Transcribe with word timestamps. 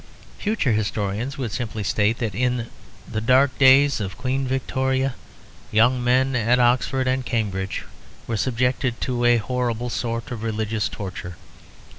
Future 0.39 0.71
historians 0.71 1.37
would 1.37 1.51
simply 1.51 1.83
state 1.83 2.17
that 2.17 2.33
in 2.33 2.71
the 3.07 3.21
dark 3.21 3.55
days 3.59 3.99
of 3.99 4.17
Queen 4.17 4.47
Victoria 4.47 5.13
young 5.71 6.03
men 6.03 6.35
at 6.35 6.57
Oxford 6.57 7.07
and 7.07 7.23
Cambridge 7.23 7.85
were 8.25 8.35
subjected 8.35 8.99
to 8.99 9.25
a 9.25 9.37
horrible 9.37 9.91
sort 9.91 10.31
of 10.31 10.41
religious 10.41 10.89
torture. 10.89 11.37